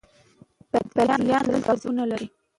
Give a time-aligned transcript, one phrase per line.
[0.93, 2.27] پردیان دلته ځواکونه لري.